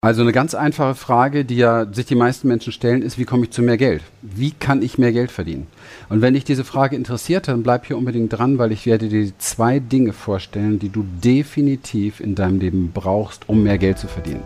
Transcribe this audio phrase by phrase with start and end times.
[0.00, 3.46] Also eine ganz einfache Frage, die ja sich die meisten Menschen stellen, ist, wie komme
[3.46, 4.04] ich zu mehr Geld?
[4.22, 5.66] Wie kann ich mehr Geld verdienen?
[6.08, 9.32] Und wenn dich diese Frage interessiert, dann bleib hier unbedingt dran, weil ich werde dir
[9.38, 14.44] zwei Dinge vorstellen, die du definitiv in deinem Leben brauchst, um mehr Geld zu verdienen.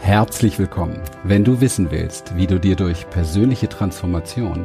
[0.00, 0.98] Herzlich willkommen.
[1.22, 4.64] Wenn du wissen willst, wie du dir durch persönliche Transformation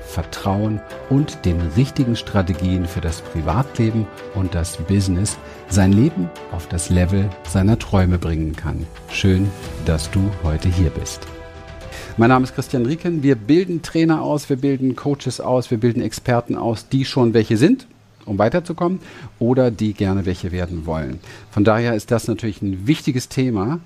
[0.11, 5.37] Vertrauen und den richtigen Strategien für das Privatleben und das Business
[5.69, 8.85] sein Leben auf das Level seiner Träume bringen kann.
[9.09, 9.49] Schön,
[9.85, 11.25] dass du heute hier bist.
[12.17, 13.23] Mein Name ist Christian Rieken.
[13.23, 17.55] Wir bilden Trainer aus, wir bilden Coaches aus, wir bilden Experten aus, die schon welche
[17.55, 17.87] sind,
[18.25, 18.99] um weiterzukommen,
[19.39, 21.21] oder die gerne welche werden wollen.
[21.51, 23.79] Von daher ist das natürlich ein wichtiges Thema,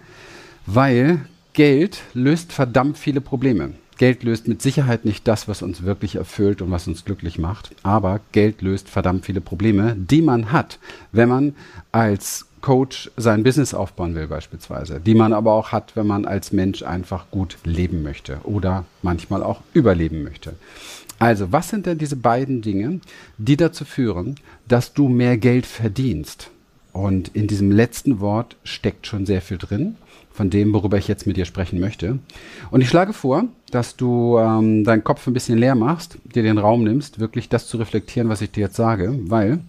[0.65, 1.21] weil
[1.53, 3.73] Geld löst verdammt viele Probleme.
[3.97, 7.75] Geld löst mit Sicherheit nicht das, was uns wirklich erfüllt und was uns glücklich macht,
[7.83, 10.79] aber Geld löst verdammt viele Probleme, die man hat,
[11.11, 11.55] wenn man
[11.91, 16.51] als Coach sein Business aufbauen will beispielsweise, die man aber auch hat, wenn man als
[16.51, 20.55] Mensch einfach gut leben möchte oder manchmal auch überleben möchte.
[21.19, 22.99] Also, was sind denn diese beiden Dinge,
[23.37, 24.35] die dazu führen,
[24.67, 26.49] dass du mehr Geld verdienst?
[26.91, 29.95] Und in diesem letzten Wort steckt schon sehr viel drin
[30.35, 32.19] von dem, worüber ich jetzt mit dir sprechen möchte.
[32.69, 36.57] Und ich schlage vor, dass du ähm, deinen Kopf ein bisschen leer machst, dir den
[36.57, 39.59] Raum nimmst, wirklich das zu reflektieren, was ich dir jetzt sage, weil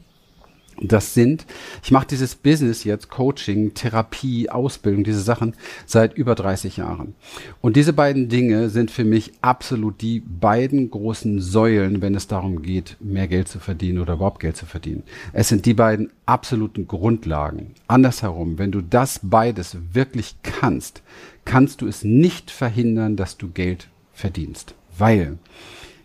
[0.81, 1.47] das sind,
[1.83, 5.55] ich mache dieses Business jetzt, Coaching, Therapie, Ausbildung, diese Sachen
[5.87, 7.15] seit über 30 Jahren.
[7.61, 12.63] Und diese beiden Dinge sind für mich absolut die beiden großen Säulen, wenn es darum
[12.63, 15.03] geht, mehr Geld zu verdienen oder überhaupt Geld zu verdienen.
[15.33, 17.75] Es sind die beiden absoluten Grundlagen.
[17.89, 21.03] Andersherum, wenn du das beides wirklich kannst,
[21.45, 24.75] kannst du es nicht verhindern, dass du Geld verdienst.
[24.99, 25.39] Weil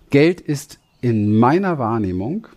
[0.09, 2.47] Geld ist in meiner Wahrnehmung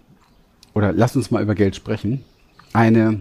[0.75, 2.25] oder lass uns mal über Geld sprechen,
[2.73, 3.21] eine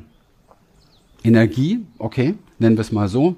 [1.24, 3.36] Energie, okay, nennen wir es mal so,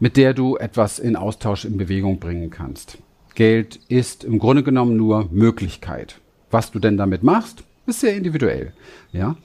[0.00, 2.98] mit der du etwas in Austausch, in Bewegung bringen kannst.
[3.34, 6.20] Geld ist im Grunde genommen nur Möglichkeit.
[6.50, 8.72] Was du denn damit machst, ist sehr individuell,
[9.12, 9.36] ja.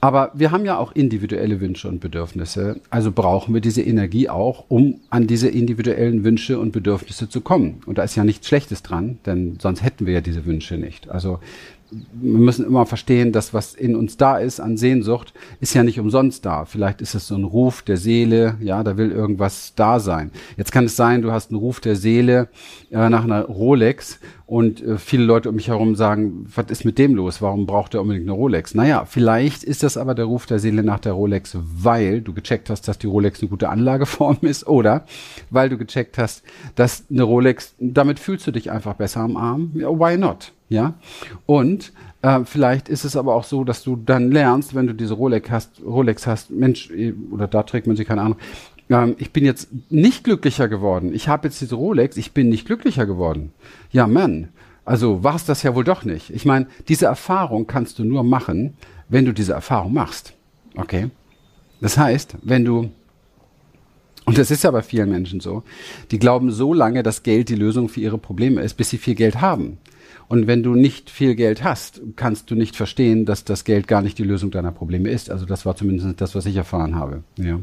[0.00, 2.80] Aber wir haben ja auch individuelle Wünsche und Bedürfnisse.
[2.90, 7.82] Also brauchen wir diese Energie auch, um an diese individuellen Wünsche und Bedürfnisse zu kommen.
[7.86, 11.08] Und da ist ja nichts Schlechtes dran, denn sonst hätten wir ja diese Wünsche nicht.
[11.08, 11.38] Also
[11.90, 16.00] wir müssen immer verstehen, dass was in uns da ist an Sehnsucht, ist ja nicht
[16.00, 16.64] umsonst da.
[16.64, 20.30] Vielleicht ist es so ein Ruf der Seele, ja, da will irgendwas da sein.
[20.56, 22.48] Jetzt kann es sein, du hast einen Ruf der Seele
[22.90, 26.98] äh, nach einer Rolex und äh, viele Leute um mich herum sagen, was ist mit
[26.98, 27.42] dem los?
[27.42, 28.74] Warum braucht er unbedingt eine Rolex?
[28.74, 32.70] Naja, vielleicht ist das aber der Ruf der Seele nach der Rolex, weil du gecheckt
[32.70, 35.04] hast, dass die Rolex eine gute Anlageform ist oder
[35.50, 36.42] weil du gecheckt hast,
[36.74, 39.72] dass eine Rolex, damit fühlst du dich einfach besser am Arm.
[39.74, 40.53] Why not?
[40.68, 40.94] Ja.
[41.46, 41.92] Und
[42.22, 45.50] äh, vielleicht ist es aber auch so, dass du dann lernst, wenn du diese Rolex
[45.50, 48.38] hast, Rolex hast, Mensch, äh, oder da trägt man sie keine Ahnung,
[48.90, 51.14] ähm, ich bin jetzt nicht glücklicher geworden.
[51.14, 53.52] Ich habe jetzt diese Rolex, ich bin nicht glücklicher geworden.
[53.90, 54.48] Ja, Mann.
[54.84, 56.30] Also war es das ja wohl doch nicht.
[56.30, 58.74] Ich meine, diese Erfahrung kannst du nur machen,
[59.08, 60.34] wenn du diese Erfahrung machst.
[60.76, 61.10] Okay?
[61.80, 62.90] Das heißt, wenn du
[64.26, 65.64] und das ist ja bei vielen Menschen so.
[66.10, 69.14] Die glauben so lange, dass Geld die Lösung für ihre Probleme ist, bis sie viel
[69.14, 69.78] Geld haben.
[70.28, 74.02] Und wenn du nicht viel Geld hast, kannst du nicht verstehen, dass das Geld gar
[74.02, 75.30] nicht die Lösung deiner Probleme ist.
[75.30, 77.22] Also das war zumindest das, was ich erfahren habe.
[77.36, 77.60] Ja.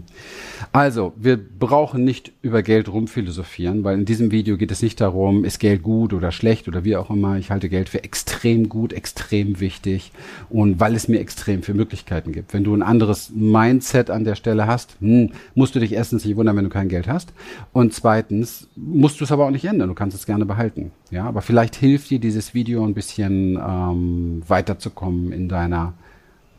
[0.72, 5.46] Also, wir brauchen nicht über Geld rumphilosophieren, weil in diesem Video geht es nicht darum,
[5.46, 7.38] ist Geld gut oder schlecht oder wie auch immer.
[7.38, 10.12] Ich halte Geld für extrem gut, extrem wichtig
[10.50, 12.54] und weil es mir extrem viele Möglichkeiten gibt.
[12.54, 16.36] Wenn du ein anderes Mindset an der Stelle hast, hm, musst du dich erstens nicht
[16.36, 17.34] wundern, wenn du kein Geld hast.
[17.74, 19.90] Und zweitens musst du es aber auch nicht ändern.
[19.90, 20.92] Du kannst es gerne behalten.
[21.10, 25.94] Ja, aber vielleicht hilft dir dieses Video ein bisschen ähm, weiterzukommen in deiner,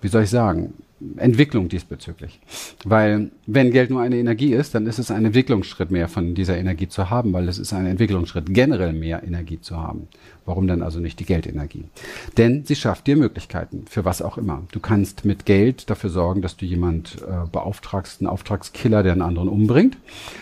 [0.00, 0.75] wie soll ich sagen,
[1.16, 2.40] Entwicklung diesbezüglich.
[2.84, 6.56] Weil wenn Geld nur eine Energie ist, dann ist es ein Entwicklungsschritt mehr von dieser
[6.56, 10.08] Energie zu haben, weil es ist ein Entwicklungsschritt, generell mehr Energie zu haben.
[10.44, 11.84] Warum dann also nicht die Geldenergie?
[12.36, 14.62] Denn sie schafft dir Möglichkeiten, für was auch immer.
[14.72, 19.22] Du kannst mit Geld dafür sorgen, dass du jemand äh, beauftragst, einen Auftragskiller, der einen
[19.22, 19.96] anderen umbringt.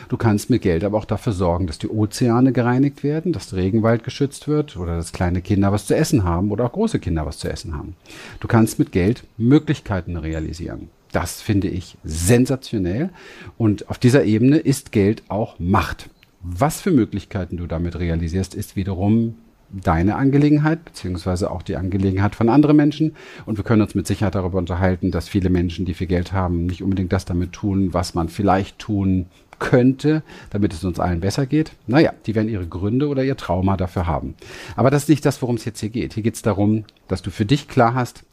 [0.08, 3.58] Du kannst mit Geld aber auch dafür sorgen, dass die Ozeane gereinigt werden, dass der
[3.58, 7.26] Regenwald geschützt wird oder dass kleine Kinder was zu essen haben oder auch große Kinder
[7.26, 7.94] was zu essen haben.
[8.40, 10.88] Du kannst mit Geld Möglichkeiten realisieren.
[11.12, 13.10] Das finde ich sensationell.
[13.58, 16.08] Und auf dieser Ebene ist Geld auch Macht.
[16.42, 19.34] Was für Möglichkeiten du damit realisierst, ist wiederum
[19.72, 23.14] deine Angelegenheit, beziehungsweise auch die Angelegenheit von anderen Menschen.
[23.46, 26.66] Und wir können uns mit Sicherheit darüber unterhalten, dass viele Menschen, die viel Geld haben,
[26.66, 29.26] nicht unbedingt das damit tun, was man vielleicht tun
[29.58, 31.72] könnte, damit es uns allen besser geht.
[31.86, 34.34] Naja, die werden ihre Gründe oder ihr Trauma dafür haben.
[34.74, 36.14] Aber das ist nicht das, worum es jetzt hier geht.
[36.14, 38.24] Hier geht es darum, dass du für dich klar hast,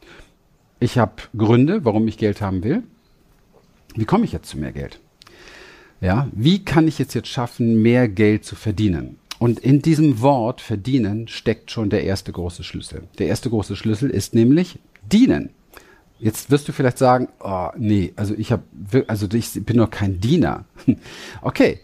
[0.80, 2.82] ich habe Gründe, warum ich Geld haben will.
[3.94, 5.00] Wie komme ich jetzt zu mehr Geld?
[6.00, 9.16] Ja, wie kann ich es jetzt schaffen, mehr Geld zu verdienen?
[9.38, 13.04] Und in diesem Wort verdienen steckt schon der erste große Schlüssel.
[13.18, 14.78] Der erste große Schlüssel ist nämlich
[15.10, 15.50] dienen.
[16.18, 18.64] Jetzt wirst du vielleicht sagen, oh, nee, also ich habe,
[19.06, 20.64] also ich bin doch kein Diener.
[21.42, 21.78] okay,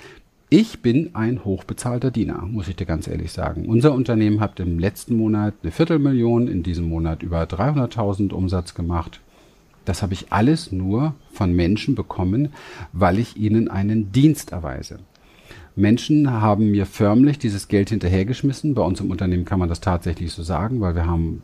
[0.51, 3.69] ich bin ein hochbezahlter Diener, muss ich dir ganz ehrlich sagen.
[3.69, 9.21] Unser Unternehmen hat im letzten Monat eine Viertelmillion, in diesem Monat über 300.000 Umsatz gemacht.
[9.85, 12.49] Das habe ich alles nur von Menschen bekommen,
[12.93, 14.99] weil ich ihnen einen Dienst erweise.
[15.77, 18.75] Menschen haben mir förmlich dieses Geld hinterhergeschmissen.
[18.75, 21.43] Bei uns im Unternehmen kann man das tatsächlich so sagen, weil wir haben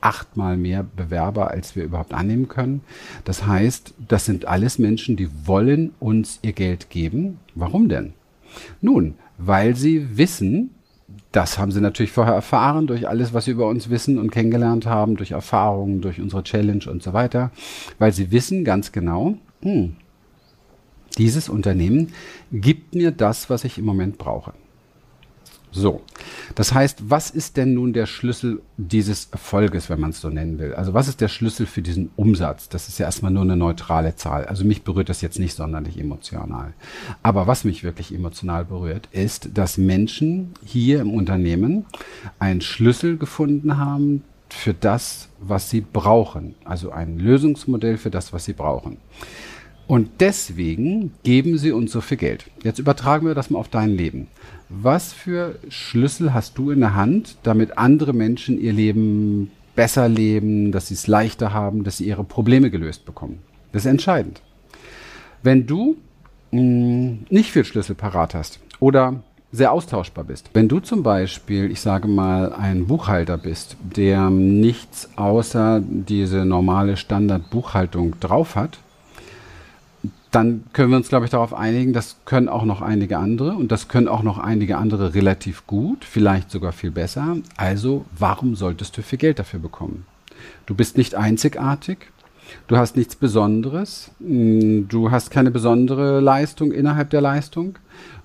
[0.00, 2.82] achtmal mehr Bewerber, als wir überhaupt annehmen können.
[3.24, 7.38] Das heißt, das sind alles Menschen, die wollen uns ihr Geld geben.
[7.54, 8.12] Warum denn?
[8.80, 10.70] Nun, weil sie wissen,
[11.32, 14.86] das haben sie natürlich vorher erfahren durch alles, was sie über uns wissen und kennengelernt
[14.86, 17.50] haben, durch Erfahrungen, durch unsere Challenge und so weiter,
[17.98, 19.96] weil sie wissen ganz genau, hm,
[21.16, 22.12] dieses Unternehmen
[22.52, 24.52] gibt mir das, was ich im Moment brauche.
[25.70, 26.00] So,
[26.54, 30.58] das heißt, was ist denn nun der Schlüssel dieses Erfolges, wenn man es so nennen
[30.58, 30.74] will?
[30.74, 32.70] Also was ist der Schlüssel für diesen Umsatz?
[32.70, 34.46] Das ist ja erstmal nur eine neutrale Zahl.
[34.46, 36.72] Also mich berührt das jetzt nicht sonderlich emotional.
[37.22, 41.84] Aber was mich wirklich emotional berührt, ist, dass Menschen hier im Unternehmen
[42.38, 46.54] einen Schlüssel gefunden haben für das, was sie brauchen.
[46.64, 48.96] Also ein Lösungsmodell für das, was sie brauchen.
[49.88, 52.44] Und deswegen geben sie uns so viel Geld.
[52.62, 54.28] Jetzt übertragen wir das mal auf dein Leben.
[54.68, 60.72] Was für Schlüssel hast du in der Hand, damit andere Menschen ihr Leben besser leben,
[60.72, 63.38] dass sie es leichter haben, dass sie ihre Probleme gelöst bekommen?
[63.72, 64.42] Das ist entscheidend.
[65.42, 65.96] Wenn du
[66.50, 70.50] mh, hm, nicht viel Schlüssel parat hast oder sehr austauschbar bist.
[70.52, 76.98] Wenn du zum Beispiel, ich sage mal, ein Buchhalter bist, der nichts außer diese normale
[76.98, 78.78] Standardbuchhaltung drauf hat,
[80.30, 83.72] dann können wir uns, glaube ich, darauf einigen, das können auch noch einige andere und
[83.72, 87.36] das können auch noch einige andere relativ gut, vielleicht sogar viel besser.
[87.56, 90.04] Also, warum solltest du viel Geld dafür bekommen?
[90.66, 91.98] Du bist nicht einzigartig,
[92.66, 97.78] du hast nichts Besonderes, mm, du hast keine besondere Leistung innerhalb der Leistung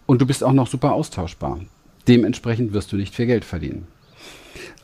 [0.06, 1.60] und du bist auch noch super austauschbar.
[2.08, 3.88] Dementsprechend wirst du nicht viel Geld verdienen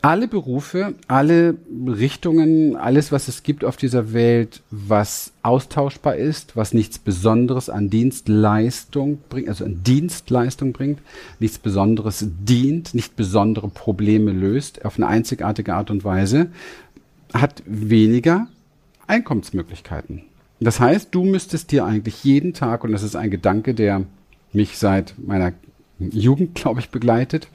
[0.02, 1.56] alle Berufe, alle
[1.86, 7.90] Richtungen, alles, was es gibt auf dieser Welt, was austauschbar ist, was nichts Besonderes an
[7.90, 11.00] Dienstleistung bringt, also an Dienstleistung bringt,
[11.38, 16.48] nichts Besonderes dient, nicht besondere Probleme löst, auf eine einzigartige Art und Weise,
[17.34, 18.48] hat weniger
[19.06, 20.22] Einkommensmöglichkeiten.
[20.60, 24.04] Das heißt, du müsstest dir eigentlich jeden Tag, und das ist ein Gedanke, der
[24.52, 25.52] mich seit meiner
[26.00, 27.48] Jugend, glaube ich, begleitet,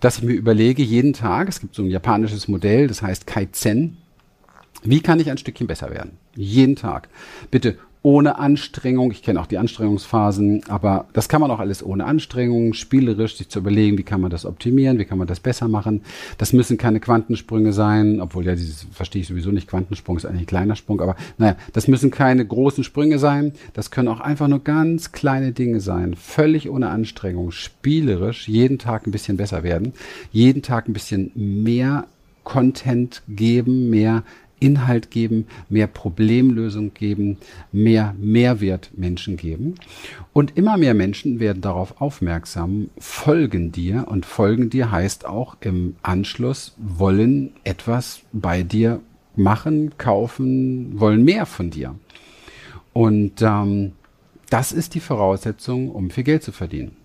[0.00, 3.98] dass ich mir überlege, jeden Tag, es gibt so ein japanisches Modell, das heißt Kaizen,
[4.82, 6.12] wie kann ich ein Stückchen besser werden?
[6.34, 7.08] Jeden Tag.
[7.50, 9.10] Bitte ohne Anstrengung.
[9.10, 13.50] Ich kenne auch die Anstrengungsphasen, aber das kann man auch alles ohne Anstrengung, spielerisch sich
[13.50, 16.02] zu überlegen, wie kann man das optimieren, wie kann man das besser machen.
[16.38, 19.68] Das müssen keine Quantensprünge sein, obwohl ja dieses verstehe ich sowieso nicht.
[19.68, 23.52] Quantensprung ist eigentlich ein kleiner Sprung, aber naja, das müssen keine großen Sprünge sein.
[23.74, 29.06] Das können auch einfach nur ganz kleine Dinge sein, völlig ohne Anstrengung, spielerisch, jeden Tag
[29.06, 29.92] ein bisschen besser werden,
[30.32, 32.06] jeden Tag ein bisschen mehr
[32.44, 34.24] Content geben, mehr
[34.60, 37.38] Inhalt geben, mehr Problemlösung geben,
[37.72, 39.74] mehr Mehrwert Menschen geben.
[40.32, 45.96] Und immer mehr Menschen werden darauf aufmerksam, folgen dir und folgen dir heißt auch im
[46.02, 49.00] Anschluss wollen etwas bei dir
[49.36, 51.94] machen, kaufen, wollen mehr von dir.
[52.92, 53.92] Und ähm,
[54.50, 56.96] das ist die Voraussetzung, um viel Geld zu verdienen.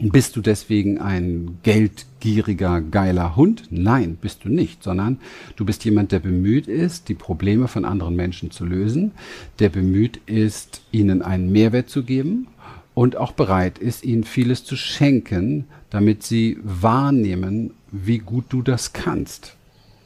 [0.00, 3.64] Bist du deswegen ein geldgieriger, geiler Hund?
[3.70, 5.18] Nein, bist du nicht, sondern
[5.56, 9.10] du bist jemand, der bemüht ist, die Probleme von anderen Menschen zu lösen,
[9.58, 12.46] der bemüht ist, ihnen einen Mehrwert zu geben
[12.94, 18.92] und auch bereit ist, ihnen vieles zu schenken, damit sie wahrnehmen, wie gut du das
[18.92, 19.56] kannst.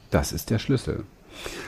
[0.09, 1.03] Das ist der Schlüssel.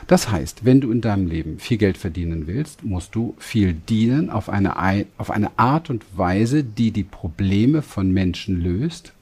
[0.07, 4.29] Das heißt, wenn du in deinem Leben viel Geld verdienen willst, musst du viel dienen
[4.29, 9.13] auf eine, auf eine Art und Weise, die die Probleme von Menschen löst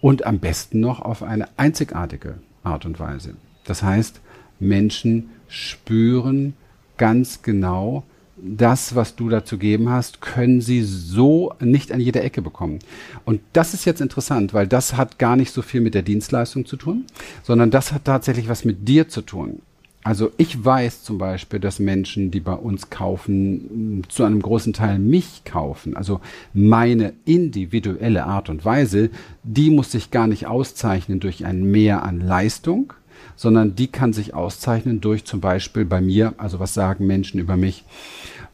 [0.00, 3.36] und am besten noch auf eine einzigartige Art und Weise.
[3.64, 4.20] Das heißt,
[4.60, 6.54] Menschen spüren
[6.96, 8.04] ganz genau,
[8.36, 12.78] das, was du da zu geben hast, können sie so nicht an jeder Ecke bekommen.
[13.24, 16.66] Und das ist jetzt interessant, weil das hat gar nicht so viel mit der Dienstleistung
[16.66, 17.04] zu tun,
[17.42, 19.60] sondern das hat tatsächlich was mit dir zu tun.
[20.04, 24.98] Also ich weiß zum Beispiel, dass Menschen, die bei uns kaufen, zu einem großen Teil
[24.98, 25.96] mich kaufen.
[25.96, 26.20] Also
[26.52, 29.10] meine individuelle Art und Weise,
[29.44, 32.94] die muss sich gar nicht auszeichnen durch ein Mehr an Leistung,
[33.36, 37.56] sondern die kann sich auszeichnen durch zum Beispiel bei mir, also was sagen Menschen über
[37.56, 37.84] mich,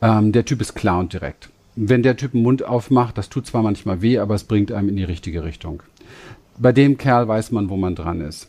[0.00, 1.50] ähm, der Typ ist klar und direkt.
[1.76, 4.88] Wenn der Typ den Mund aufmacht, das tut zwar manchmal weh, aber es bringt einem
[4.88, 5.82] in die richtige Richtung.
[6.58, 8.48] Bei dem Kerl weiß man, wo man dran ist.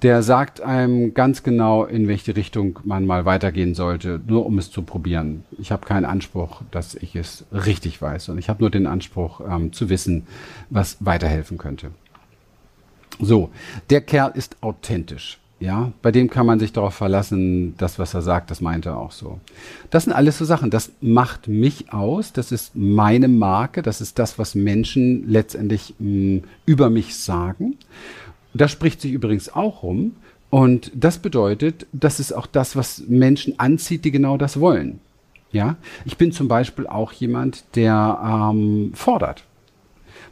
[0.00, 4.70] Der sagt einem ganz genau, in welche Richtung man mal weitergehen sollte, nur um es
[4.70, 5.44] zu probieren.
[5.58, 9.40] Ich habe keinen Anspruch, dass ich es richtig weiß, und ich habe nur den Anspruch
[9.48, 10.26] ähm, zu wissen,
[10.70, 11.92] was weiterhelfen könnte.
[13.20, 13.50] So,
[13.90, 15.38] der Kerl ist authentisch.
[15.62, 18.96] Ja, bei dem kann man sich darauf verlassen, das, was er sagt, das meint er
[18.96, 19.38] auch so.
[19.90, 20.70] Das sind alles so Sachen.
[20.70, 22.32] Das macht mich aus.
[22.32, 23.80] Das ist meine Marke.
[23.82, 27.76] Das ist das, was Menschen letztendlich mh, mm, über mich sagen.
[28.54, 30.16] Das spricht sich übrigens auch rum.
[30.50, 34.98] Und das bedeutet, das ist auch das, was Menschen anzieht, die genau das wollen.
[35.52, 39.44] Ja, ich bin zum Beispiel auch jemand, der ähm, fordert.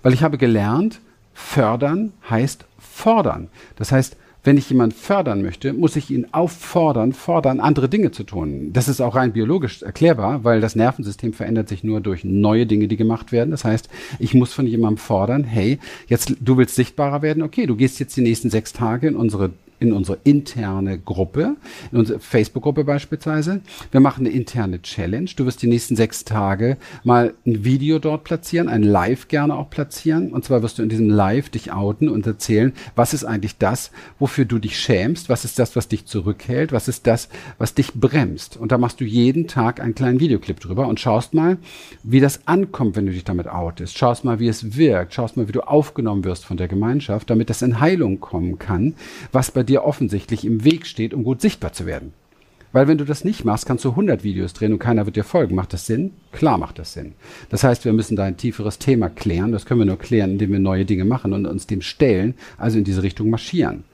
[0.03, 1.01] Weil ich habe gelernt,
[1.35, 3.49] fördern heißt fordern.
[3.77, 8.25] Das heißt, wenn ich jemanden fördern möchte, muss ich ihn auffordern, fordern, andere Dinge zu
[8.25, 8.71] tun.
[8.73, 12.89] Das ist auch rein biologisch erklärbar, weil das Nervensystem verändert sich nur durch neue Dinge,
[12.89, 13.51] die gemacht werden.
[13.51, 17.77] Das heißt, ich muss von jemandem fordern, hey, jetzt, du willst sichtbarer werden, okay, du
[17.77, 21.57] gehst jetzt die nächsten sechs Tage in unsere in unsere interne Gruppe,
[21.91, 23.63] in unsere Facebook-Gruppe beispielsweise.
[23.91, 25.31] Wir machen eine interne Challenge.
[25.35, 29.71] Du wirst die nächsten sechs Tage mal ein Video dort platzieren, ein Live gerne auch
[29.71, 30.33] platzieren.
[30.33, 33.91] Und zwar wirst du in diesem Live dich outen und erzählen, was ist eigentlich das,
[34.19, 37.95] wofür du dich schämst, was ist das, was dich zurückhält, was ist das, was dich
[37.95, 38.59] bremst.
[38.59, 41.57] Und da machst du jeden Tag einen kleinen Videoclip drüber und schaust mal,
[42.03, 43.97] wie das ankommt, wenn du dich damit outest.
[43.97, 45.15] Schaust mal, wie es wirkt.
[45.15, 48.95] Schaust mal, wie du aufgenommen wirst von der Gemeinschaft, damit das in Heilung kommen kann,
[49.33, 52.13] was bei dir offensichtlich im Weg steht, um gut sichtbar zu werden.
[52.73, 55.25] Weil wenn du das nicht machst, kannst du 100 Videos drehen und keiner wird dir
[55.25, 55.57] folgen.
[55.57, 56.13] Macht das Sinn?
[56.31, 57.15] Klar macht das Sinn.
[57.49, 59.51] Das heißt, wir müssen da ein tieferes Thema klären.
[59.51, 62.79] Das können wir nur klären, indem wir neue Dinge machen und uns dem stellen, also
[62.79, 63.85] in diese Richtung marschieren.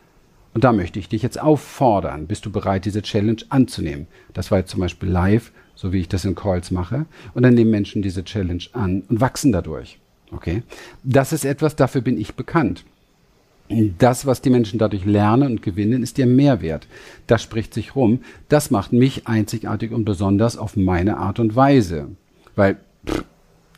[0.52, 2.26] Und da möchte ich dich jetzt auffordern.
[2.26, 4.06] Bist du bereit, diese Challenge anzunehmen?
[4.34, 7.06] Das war jetzt zum Beispiel live, so wie ich das in Calls mache.
[7.34, 9.98] Und dann nehmen Menschen diese Challenge an und wachsen dadurch.
[10.32, 10.62] Okay?
[11.02, 12.84] Das ist etwas, dafür bin ich bekannt.
[13.68, 16.86] Das, was die Menschen dadurch lernen und gewinnen, ist ihr Mehrwert.
[17.26, 18.20] Das spricht sich rum.
[18.48, 22.08] Das macht mich einzigartig und besonders auf meine Art und Weise.
[22.54, 23.24] Weil pff,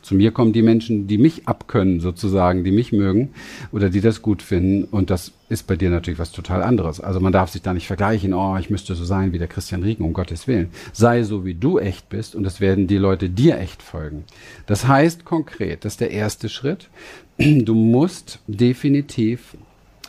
[0.01, 3.29] zu mir kommen die Menschen, die mich abkönnen, sozusagen, die mich mögen
[3.71, 4.85] oder die das gut finden.
[4.85, 6.99] Und das ist bei dir natürlich was total anderes.
[6.99, 9.83] Also man darf sich da nicht vergleichen, oh, ich müsste so sein wie der Christian
[9.83, 10.69] Riegen, um Gottes Willen.
[10.93, 14.23] Sei so, wie du echt bist und es werden die Leute dir echt folgen.
[14.67, 16.89] Das heißt konkret, das ist der erste Schritt.
[17.37, 19.55] Du musst definitiv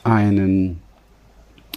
[0.05, 0.81] einen,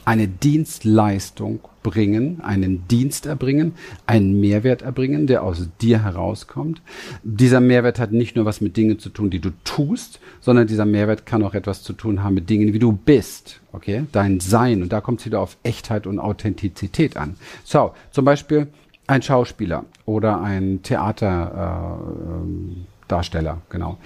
[0.05, 3.73] eine Dienstleistung bringen, einen Dienst erbringen,
[4.07, 6.81] einen Mehrwert erbringen, der aus dir herauskommt.
[7.23, 10.85] Dieser Mehrwert hat nicht nur was mit Dingen zu tun, die du tust, sondern dieser
[10.85, 13.59] Mehrwert kann auch etwas zu tun haben mit Dingen, wie du bist.
[13.73, 14.05] Okay?
[14.11, 14.81] Dein Sein.
[14.81, 17.35] Und da kommt es wieder auf Echtheit und Authentizität an.
[17.63, 18.67] So, zum Beispiel
[19.05, 23.97] ein Schauspieler oder ein Theaterdarsteller, äh, genau.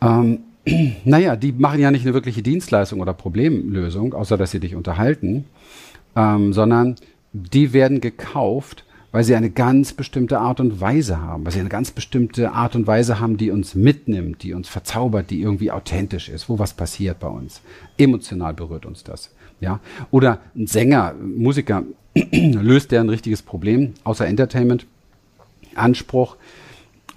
[0.00, 0.40] Ähm,
[1.04, 5.44] naja, die machen ja nicht eine wirkliche Dienstleistung oder Problemlösung, außer dass sie dich unterhalten,
[6.16, 6.96] ähm, sondern
[7.32, 11.68] die werden gekauft, weil sie eine ganz bestimmte Art und Weise haben, weil sie eine
[11.68, 16.28] ganz bestimmte Art und Weise haben, die uns mitnimmt, die uns verzaubert, die irgendwie authentisch
[16.28, 17.62] ist, wo was passiert bei uns.
[17.96, 19.30] Emotional berührt uns das.
[19.60, 19.80] Ja?
[20.10, 21.84] Oder ein Sänger, Musiker
[22.32, 24.86] löst der ein richtiges Problem, außer Entertainment,
[25.74, 26.36] Anspruch,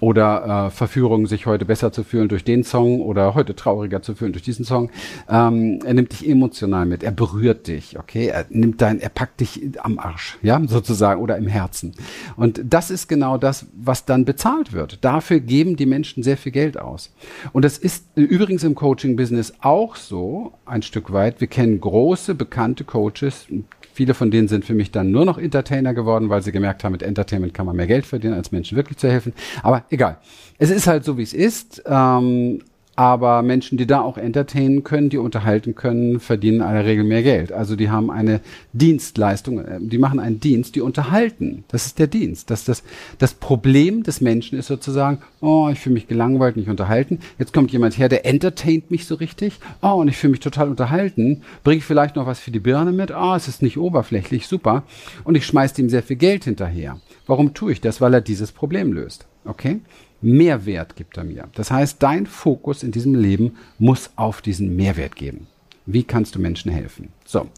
[0.02, 4.16] oder äh, Verführung, sich heute besser zu fühlen durch den Song oder heute trauriger zu
[4.16, 4.90] fühlen durch diesen Song.
[5.28, 8.26] Ähm, er nimmt dich emotional mit, er berührt dich, okay?
[8.26, 11.94] Er nimmt dein, er packt dich am Arsch, ja, sozusagen, oder im Herzen.
[12.36, 15.04] Und das ist genau das, was dann bezahlt wird.
[15.04, 17.14] Dafür geben die Menschen sehr viel Geld aus.
[17.52, 21.40] Und das ist übrigens im Coaching-Business auch so, ein Stück weit.
[21.40, 23.46] Wir kennen große, bekannte Coaches,
[23.92, 26.92] Viele von denen sind für mich dann nur noch Entertainer geworden, weil sie gemerkt haben,
[26.92, 29.32] mit Entertainment kann man mehr Geld verdienen, als Menschen wirklich zu helfen.
[29.62, 30.18] Aber egal.
[30.58, 31.82] Es ist halt so, wie es ist.
[31.86, 32.60] Ähm,
[32.94, 37.22] aber Menschen, die da auch entertainen können, die unterhalten können, verdienen in aller Regel mehr
[37.22, 37.50] Geld.
[37.50, 38.40] Also die haben eine
[38.74, 41.64] Dienstleistung, äh, die machen einen Dienst, die unterhalten.
[41.68, 42.50] Das ist der Dienst.
[42.50, 42.82] Das, das,
[43.18, 47.20] das Problem des Menschen ist sozusagen, oh, ich fühle mich gelangweilt, nicht unterhalten.
[47.38, 49.58] Jetzt kommt jemand her, der entertaint mich so richtig.
[49.80, 51.42] Oh, und ich fühle mich total unterhalten.
[51.64, 53.10] Bringe ich vielleicht noch was für die Birne mit?
[53.10, 54.82] Oh, es ist nicht oberflächlich, super.
[55.24, 57.00] Und ich schmeiße ihm sehr viel Geld hinterher.
[57.26, 58.02] Warum tue ich das?
[58.02, 59.26] Weil er dieses Problem löst.
[59.44, 59.80] Okay?
[60.20, 61.48] Mehrwert gibt er mir.
[61.54, 65.48] Das heißt, dein Fokus in diesem Leben muss auf diesen Mehrwert geben.
[65.84, 67.08] Wie kannst du Menschen helfen?
[67.24, 67.48] So,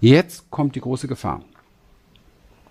[0.00, 1.42] jetzt kommt die große Gefahr.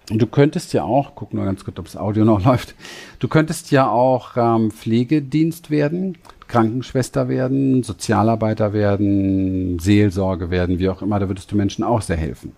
[0.09, 2.75] Du könntest ja auch, guck nur ganz kurz, ob das Audio noch läuft,
[3.19, 11.01] du könntest ja auch ähm, Pflegedienst werden, Krankenschwester werden, Sozialarbeiter werden, Seelsorge werden, wie auch
[11.01, 12.53] immer, da würdest du Menschen auch sehr helfen.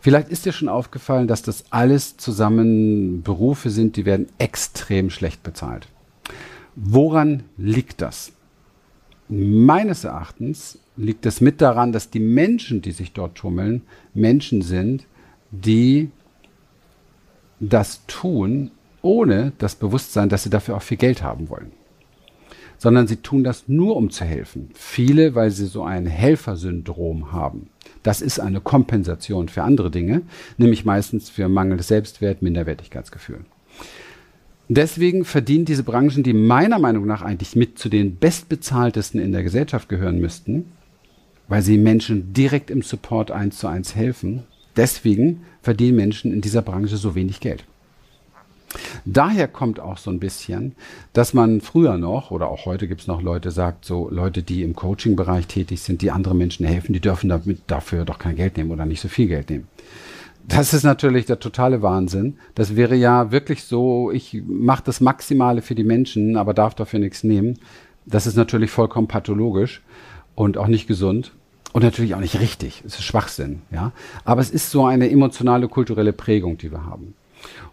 [0.00, 5.42] Vielleicht ist dir schon aufgefallen, dass das alles zusammen Berufe sind, die werden extrem schlecht
[5.42, 5.88] bezahlt.
[6.76, 8.32] Woran liegt das?
[9.28, 15.06] Meines Erachtens liegt es mit daran, dass die Menschen, die sich dort tummeln, Menschen sind,
[15.50, 16.10] die
[17.60, 18.70] das tun,
[19.02, 21.72] ohne das Bewusstsein, dass sie dafür auch viel Geld haben wollen.
[22.84, 24.68] Sondern sie tun das nur, um zu helfen.
[24.74, 27.70] Viele, weil sie so ein Helfersyndrom haben.
[28.02, 30.20] Das ist eine Kompensation für andere Dinge,
[30.58, 33.46] nämlich meistens für mangelndes Selbstwert, Minderwertigkeitsgefühl.
[34.68, 39.42] Deswegen verdienen diese Branchen, die meiner Meinung nach eigentlich mit zu den bestbezahltesten in der
[39.42, 40.72] Gesellschaft gehören müssten,
[41.48, 44.42] weil sie Menschen direkt im Support eins zu eins helfen,
[44.76, 47.64] deswegen verdienen Menschen in dieser Branche so wenig Geld.
[49.04, 50.74] Daher kommt auch so ein bisschen,
[51.12, 54.62] dass man früher noch oder auch heute gibt es noch Leute, sagt so Leute, die
[54.62, 58.56] im Coaching-Bereich tätig sind, die anderen Menschen helfen, die dürfen damit dafür doch kein Geld
[58.56, 59.68] nehmen oder nicht so viel Geld nehmen.
[60.46, 62.36] Das ist natürlich der totale Wahnsinn.
[62.54, 67.00] Das wäre ja wirklich so, ich mache das Maximale für die Menschen, aber darf dafür
[67.00, 67.58] nichts nehmen.
[68.04, 69.82] Das ist natürlich vollkommen pathologisch
[70.34, 71.32] und auch nicht gesund.
[71.72, 72.82] Und natürlich auch nicht richtig.
[72.86, 73.92] Es ist Schwachsinn, ja.
[74.24, 77.14] Aber es ist so eine emotionale, kulturelle Prägung, die wir haben.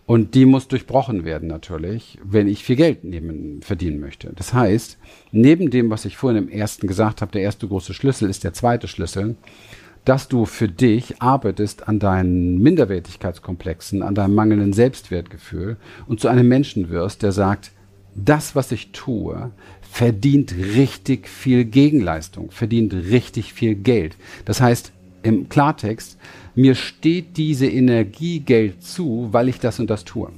[0.06, 4.34] Und die muss durchbrochen werden natürlich, wenn ich viel Geld nehmen, verdienen möchte.
[4.36, 4.98] Das heißt,
[5.32, 8.54] neben dem, was ich vorhin im ersten gesagt habe, der erste große Schlüssel ist der
[8.54, 9.36] zweite Schlüssel,
[10.06, 16.48] dass du für dich arbeitest an deinen Minderwertigkeitskomplexen, an deinem mangelnden Selbstwertgefühl und zu einem
[16.48, 17.72] Menschen wirst, der sagt,
[18.16, 19.52] das, was ich tue,
[19.82, 24.18] verdient richtig viel Gegenleistung, verdient richtig viel Geld.
[24.46, 24.92] Das heißt,
[25.24, 26.18] im Klartext,
[26.56, 30.32] mir steht diese Energie Geld zu, weil ich das und das tue.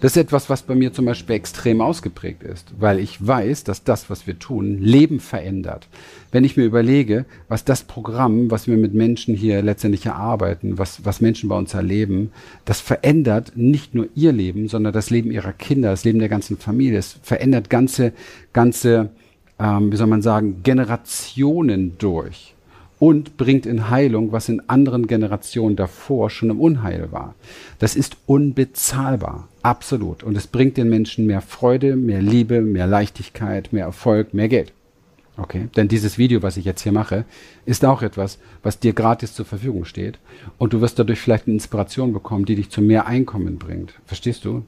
[0.00, 3.84] Das ist etwas, was bei mir zum Beispiel extrem ausgeprägt ist, weil ich weiß, dass
[3.84, 5.88] das, was wir tun, Leben verändert.
[6.30, 11.04] Wenn ich mir überlege, was das Programm, was wir mit Menschen hier letztendlich erarbeiten, was,
[11.04, 12.30] was Menschen bei uns erleben,
[12.64, 16.58] das verändert nicht nur ihr Leben, sondern das Leben ihrer Kinder, das Leben der ganzen
[16.58, 16.98] Familie.
[16.98, 18.12] Es verändert ganze,
[18.52, 19.10] ganze,
[19.58, 22.54] ähm, wie soll man sagen, Generationen durch
[23.02, 27.34] und bringt in Heilung, was in anderen Generationen davor schon im Unheil war.
[27.80, 30.22] Das ist unbezahlbar, absolut.
[30.22, 34.72] Und es bringt den Menschen mehr Freude, mehr Liebe, mehr Leichtigkeit, mehr Erfolg, mehr Geld.
[35.36, 37.24] Okay, denn dieses Video, was ich jetzt hier mache,
[37.66, 40.20] ist auch etwas, was dir gratis zur Verfügung steht.
[40.58, 43.94] Und du wirst dadurch vielleicht eine Inspiration bekommen, die dich zu mehr Einkommen bringt.
[44.06, 44.64] Verstehst du?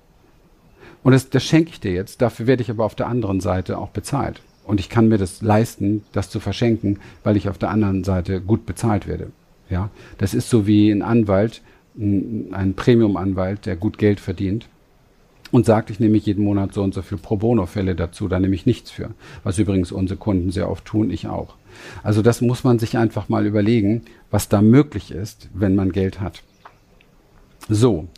[1.04, 2.20] Und das, das schenke ich dir jetzt.
[2.20, 4.42] Dafür werde ich aber auf der anderen Seite auch bezahlt.
[4.64, 8.40] Und ich kann mir das leisten, das zu verschenken, weil ich auf der anderen Seite
[8.40, 9.30] gut bezahlt werde.
[9.70, 11.62] Ja, das ist so wie ein Anwalt,
[11.96, 14.68] ein Premium-Anwalt, der gut Geld verdient
[15.54, 18.54] und sagt, ich nehme jeden Monat so und so viel Pro Bono-Fälle dazu, da nehme
[18.56, 19.10] ich nichts für.
[19.44, 21.54] Was übrigens unsere Kunden sehr oft tun, ich auch.
[22.02, 26.20] Also das muss man sich einfach mal überlegen, was da möglich ist, wenn man Geld
[26.20, 26.42] hat.
[27.68, 28.08] So,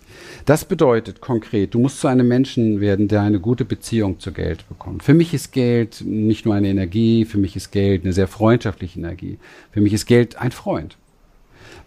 [0.46, 4.66] das bedeutet konkret, du musst zu einem Menschen werden, der eine gute Beziehung zu Geld
[4.68, 5.02] bekommt.
[5.02, 9.00] Für mich ist Geld nicht nur eine Energie, für mich ist Geld eine sehr freundschaftliche
[9.00, 9.38] Energie.
[9.72, 10.96] Für mich ist Geld ein Freund.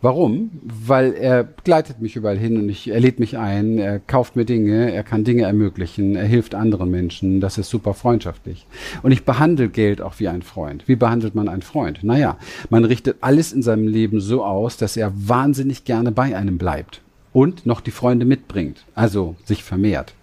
[0.01, 0.51] Warum?
[0.61, 4.45] Weil er begleitet mich überall hin und ich, er lädt mich ein, er kauft mir
[4.45, 8.65] Dinge, er kann Dinge ermöglichen, er hilft anderen Menschen, das ist super freundschaftlich.
[9.03, 10.87] Und ich behandle Geld auch wie ein Freund.
[10.87, 12.03] Wie behandelt man einen Freund?
[12.03, 12.37] Naja,
[12.69, 17.01] man richtet alles in seinem Leben so aus, dass er wahnsinnig gerne bei einem bleibt
[17.33, 20.13] und noch die Freunde mitbringt, also sich vermehrt.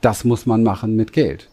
[0.00, 1.48] Das muss man machen mit Geld.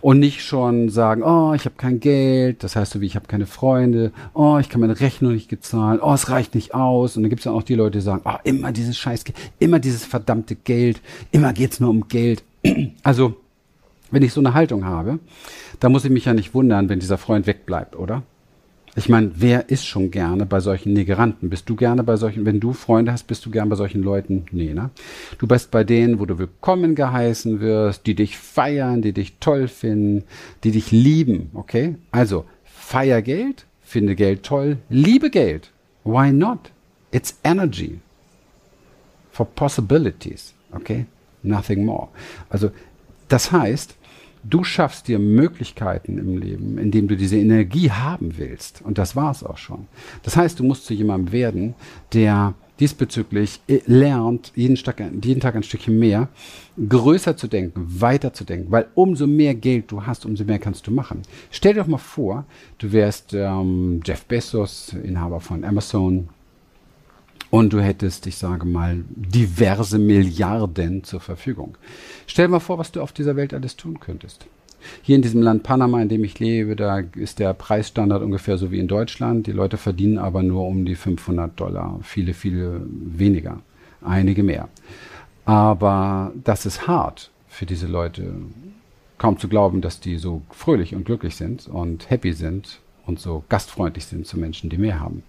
[0.00, 3.26] Und nicht schon sagen, oh, ich habe kein Geld, das heißt so wie ich habe
[3.26, 7.16] keine Freunde, oh, ich kann meine Rechnung nicht gezahlen, oh, es reicht nicht aus.
[7.16, 10.04] Und dann gibt es auch die Leute, die sagen, oh, immer dieses Scheißgeld, immer dieses
[10.04, 11.00] verdammte Geld,
[11.32, 12.42] immer geht's nur um Geld.
[13.02, 13.36] Also,
[14.10, 15.18] wenn ich so eine Haltung habe,
[15.80, 18.22] dann muss ich mich ja nicht wundern, wenn dieser Freund wegbleibt, oder?
[18.96, 21.50] Ich meine, wer ist schon gerne bei solchen Negeranten?
[21.50, 24.46] Bist du gerne bei solchen, wenn du Freunde hast, bist du gerne bei solchen Leuten?
[24.52, 24.90] Nee, ne?
[25.38, 29.66] Du bist bei denen, wo du willkommen geheißen wirst, die dich feiern, die dich toll
[29.66, 30.22] finden,
[30.62, 31.96] die dich lieben, okay?
[32.12, 35.72] Also, feier Geld, finde Geld toll, liebe Geld.
[36.04, 36.70] Why not?
[37.10, 37.98] It's energy
[39.32, 41.06] for possibilities, okay?
[41.42, 42.08] Nothing more.
[42.48, 42.70] Also,
[43.26, 43.96] das heißt,
[44.44, 48.82] Du schaffst dir Möglichkeiten im Leben, indem du diese Energie haben willst.
[48.82, 49.86] Und das war es auch schon.
[50.22, 51.74] Das heißt, du musst zu jemandem werden,
[52.12, 56.28] der diesbezüglich äh, lernt, jeden, Tag, jeden Tag ein Stückchen mehr,
[56.88, 60.86] größer zu denken, weiter zu denken, weil umso mehr Geld du hast, umso mehr kannst
[60.86, 61.22] du machen.
[61.50, 62.44] Stell dir doch mal vor,
[62.78, 66.28] du wärst ähm, Jeff Bezos, Inhaber von Amazon,
[67.54, 71.78] und du hättest, ich sage mal, diverse Milliarden zur Verfügung.
[72.26, 74.46] Stell dir mal vor, was du auf dieser Welt alles tun könntest.
[75.02, 78.72] Hier in diesem Land Panama, in dem ich lebe, da ist der Preisstandard ungefähr so
[78.72, 79.46] wie in Deutschland.
[79.46, 82.00] Die Leute verdienen aber nur um die 500 Dollar.
[82.02, 83.60] Viele, viele weniger.
[84.02, 84.68] Einige mehr.
[85.44, 88.34] Aber das ist hart für diese Leute.
[89.16, 93.44] Kaum zu glauben, dass die so fröhlich und glücklich sind und happy sind und so
[93.48, 95.22] gastfreundlich sind zu Menschen, die mehr haben.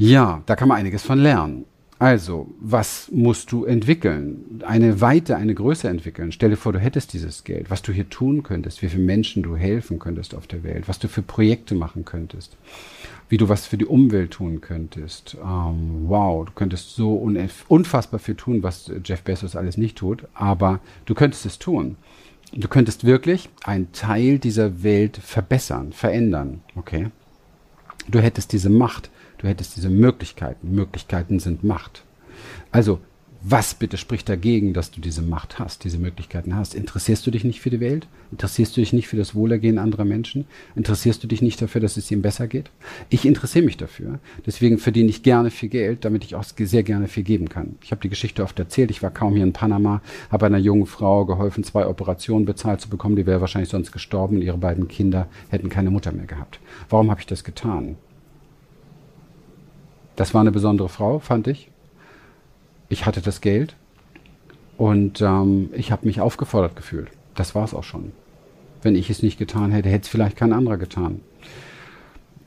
[0.00, 1.64] Ja, da kann man einiges von lernen.
[1.98, 4.62] Also, was musst du entwickeln?
[4.64, 6.30] Eine Weite, eine Größe entwickeln.
[6.30, 9.42] Stell dir vor, du hättest dieses Geld, was du hier tun könntest, wie viele Menschen
[9.42, 12.56] du helfen könntest auf der Welt, was du für Projekte machen könntest,
[13.28, 15.36] wie du was für die Umwelt tun könntest.
[15.42, 17.14] Ähm, wow, du könntest so
[17.66, 21.96] unfassbar viel tun, was Jeff Bezos alles nicht tut, aber du könntest es tun.
[22.52, 27.08] Du könntest wirklich einen Teil dieser Welt verbessern, verändern, okay?
[28.06, 30.74] Du hättest diese Macht Du hättest diese Möglichkeiten.
[30.74, 32.04] Möglichkeiten sind Macht.
[32.70, 33.00] Also,
[33.40, 36.74] was bitte spricht dagegen, dass du diese Macht hast, diese Möglichkeiten hast?
[36.74, 38.08] Interessierst du dich nicht für die Welt?
[38.32, 40.46] Interessierst du dich nicht für das Wohlergehen anderer Menschen?
[40.74, 42.70] Interessierst du dich nicht dafür, dass es ihnen besser geht?
[43.10, 44.18] Ich interessiere mich dafür.
[44.44, 47.76] Deswegen verdiene ich gerne viel Geld, damit ich auch sehr gerne viel geben kann.
[47.80, 48.90] Ich habe die Geschichte oft erzählt.
[48.90, 52.88] Ich war kaum hier in Panama, habe einer jungen Frau geholfen, zwei Operationen bezahlt zu
[52.88, 53.14] bekommen.
[53.14, 54.42] Die wäre wahrscheinlich sonst gestorben.
[54.42, 56.58] Ihre beiden Kinder hätten keine Mutter mehr gehabt.
[56.90, 57.96] Warum habe ich das getan?
[60.18, 61.70] Das war eine besondere Frau, fand ich.
[62.88, 63.76] Ich hatte das Geld
[64.76, 67.08] und ähm, ich habe mich aufgefordert gefühlt.
[67.36, 68.10] Das war es auch schon.
[68.82, 71.20] Wenn ich es nicht getan hätte, hätte es vielleicht kein anderer getan.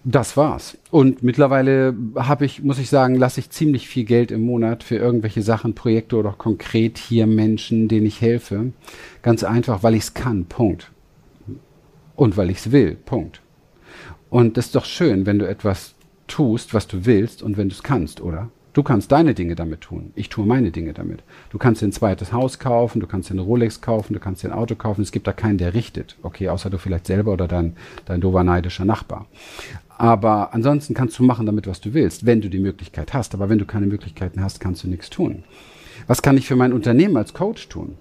[0.03, 0.77] Das war's.
[0.89, 4.97] Und mittlerweile habe ich, muss ich sagen, lasse ich ziemlich viel Geld im Monat für
[4.97, 8.73] irgendwelche Sachen, Projekte oder konkret hier Menschen, denen ich helfe.
[9.21, 10.43] Ganz einfach, weil ich es kann.
[10.43, 10.91] Punkt.
[12.17, 12.95] Und weil ich es will.
[12.95, 13.39] Punkt.
[14.29, 15.95] Und das ist doch schön, wenn du etwas
[16.31, 18.49] tust, was du willst und wenn du es kannst, oder?
[18.73, 20.13] Du kannst deine Dinge damit tun.
[20.15, 21.23] Ich tue meine Dinge damit.
[21.49, 24.43] Du kannst dir ein zweites Haus kaufen, du kannst dir eine Rolex kaufen, du kannst
[24.43, 25.01] dir ein Auto kaufen.
[25.01, 26.15] Es gibt da keinen, der richtet.
[26.21, 29.27] Okay, außer du vielleicht selber oder dein, dein dover neidischer Nachbar.
[29.97, 33.33] Aber ansonsten kannst du machen damit, was du willst, wenn du die Möglichkeit hast.
[33.33, 35.43] Aber wenn du keine Möglichkeiten hast, kannst du nichts tun.
[36.07, 37.97] Was kann ich für mein Unternehmen als Coach tun?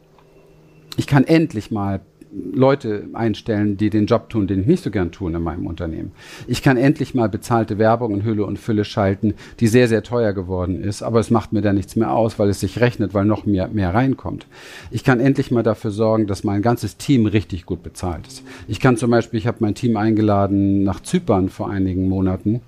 [0.97, 2.01] Ich kann endlich mal
[2.33, 6.13] Leute einstellen, die den Job tun, den ich nicht so gern tue in meinem Unternehmen.
[6.47, 10.33] Ich kann endlich mal bezahlte Werbung in Hülle und Fülle schalten, die sehr, sehr teuer
[10.33, 13.25] geworden ist, aber es macht mir da nichts mehr aus, weil es sich rechnet, weil
[13.25, 14.47] noch mehr, mehr reinkommt.
[14.91, 18.45] Ich kann endlich mal dafür sorgen, dass mein ganzes Team richtig gut bezahlt ist.
[18.69, 22.61] Ich kann zum Beispiel, ich habe mein Team eingeladen nach Zypern vor einigen Monaten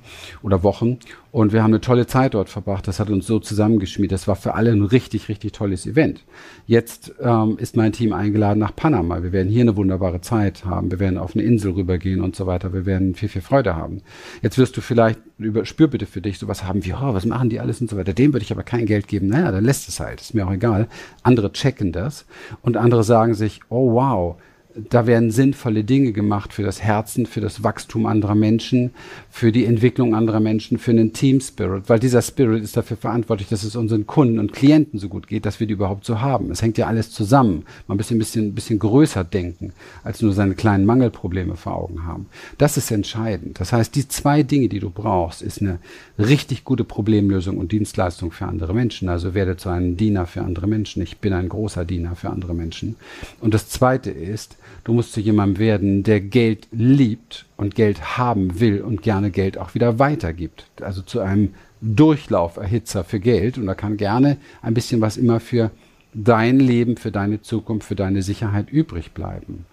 [0.42, 0.98] oder Wochen
[1.32, 2.86] und wir haben eine tolle Zeit dort verbracht.
[2.86, 4.12] Das hat uns so zusammengeschmiedet.
[4.12, 6.22] Das war für alle ein richtig, richtig tolles Event.
[6.66, 9.22] Jetzt ähm, ist mein Team eingeladen nach Panama.
[9.22, 10.90] Wir werden hier eine wunderbare Zeit haben.
[10.90, 12.74] Wir werden auf eine Insel rübergehen und so weiter.
[12.74, 14.02] Wir werden viel, viel Freude haben.
[14.42, 17.48] Jetzt wirst du vielleicht über, spür bitte für dich sowas haben wie, oh, was machen
[17.48, 18.12] die alles und so weiter.
[18.12, 19.28] Dem würde ich aber kein Geld geben.
[19.28, 20.20] Naja, dann lässt es halt.
[20.20, 20.86] Ist mir auch egal.
[21.22, 22.26] Andere checken das
[22.60, 24.36] und andere sagen sich, oh wow,
[24.74, 28.92] da werden sinnvolle Dinge gemacht für das Herzen, für das Wachstum anderer Menschen,
[29.30, 33.48] für die Entwicklung anderer Menschen, für einen Team Spirit, weil dieser Spirit ist dafür verantwortlich,
[33.48, 36.50] dass es unseren Kunden und Klienten so gut geht, dass wir die überhaupt so haben.
[36.50, 37.64] Es hängt ja alles zusammen.
[37.86, 39.72] Man muss ein bisschen, ein bisschen größer denken,
[40.04, 42.26] als nur seine kleinen Mangelprobleme vor Augen haben.
[42.58, 43.60] Das ist entscheidend.
[43.60, 45.78] Das heißt, die zwei Dinge, die du brauchst, ist eine
[46.18, 49.08] richtig gute Problemlösung und Dienstleistung für andere Menschen.
[49.08, 51.02] Also werde zu einem Diener für andere Menschen.
[51.02, 52.96] Ich bin ein großer Diener für andere Menschen.
[53.40, 58.58] Und das zweite ist, Du musst zu jemandem werden, der Geld liebt und Geld haben
[58.60, 60.66] will und gerne Geld auch wieder weitergibt.
[60.80, 63.58] Also zu einem Durchlauferhitzer für Geld.
[63.58, 65.70] Und da kann gerne ein bisschen was immer für
[66.14, 69.66] dein Leben, für deine Zukunft, für deine Sicherheit übrig bleiben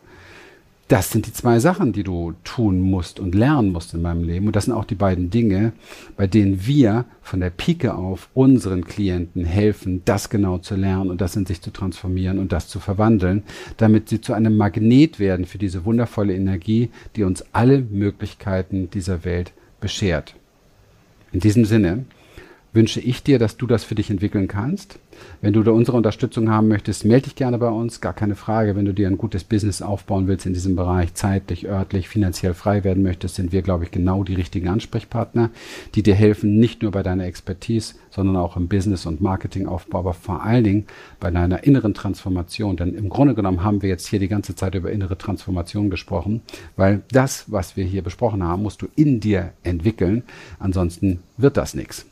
[0.89, 4.47] das sind die zwei Sachen, die du tun musst und lernen musst in meinem Leben.
[4.47, 5.71] Und das sind auch die beiden Dinge,
[6.17, 11.21] bei denen wir von der Pike auf unseren Klienten helfen, das genau zu lernen und
[11.21, 13.43] das in sich zu transformieren und das zu verwandeln,
[13.77, 19.23] damit sie zu einem Magnet werden für diese wundervolle Energie, die uns alle Möglichkeiten dieser
[19.23, 20.33] Welt beschert.
[21.31, 22.05] In diesem Sinne
[22.73, 24.97] wünsche ich dir, dass du das für dich entwickeln kannst
[25.41, 28.75] wenn du da unsere Unterstützung haben möchtest, melde dich gerne bei uns, gar keine Frage.
[28.75, 32.83] Wenn du dir ein gutes Business aufbauen willst in diesem Bereich, zeitlich, örtlich, finanziell frei
[32.83, 35.49] werden möchtest, sind wir, glaube ich, genau die richtigen Ansprechpartner,
[35.95, 40.13] die dir helfen, nicht nur bei deiner Expertise, sondern auch im Business- und Marketingaufbau, aber
[40.13, 40.85] vor allen Dingen
[41.19, 42.75] bei deiner inneren Transformation.
[42.75, 46.41] Denn im Grunde genommen haben wir jetzt hier die ganze Zeit über innere Transformation gesprochen,
[46.75, 50.23] weil das, was wir hier besprochen haben, musst du in dir entwickeln.
[50.59, 52.08] Ansonsten wird das nichts.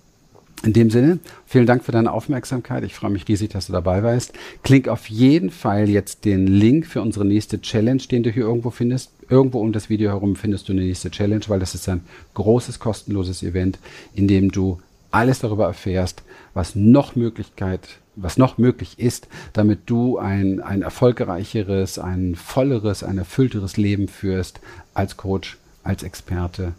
[0.63, 2.83] In dem Sinne, vielen Dank für deine Aufmerksamkeit.
[2.83, 4.33] Ich freue mich riesig, dass du dabei warst.
[4.63, 8.71] Klick auf jeden Fall jetzt den Link für unsere nächste Challenge, den du hier irgendwo
[8.71, 9.11] findest.
[9.29, 12.01] Irgendwo um das Video herum findest du eine nächste Challenge, weil das ist ein
[12.33, 13.77] großes, kostenloses Event,
[14.15, 14.79] in dem du
[15.11, 21.99] alles darüber erfährst, was noch Möglichkeit, was noch möglich ist, damit du ein, ein erfolgreicheres,
[21.99, 24.59] ein volleres, ein erfüllteres Leben führst
[24.93, 26.73] als Coach, als Experte,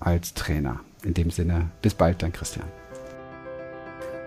[0.00, 0.80] als Trainer.
[1.02, 2.81] In dem Sinne, bis bald, dein Christian.